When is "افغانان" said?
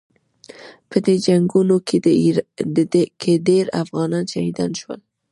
3.83-4.25